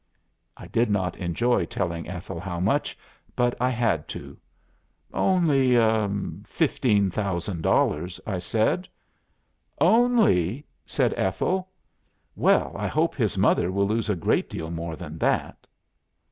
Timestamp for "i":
0.57-0.65, 3.61-3.69, 8.25-8.39, 12.75-12.87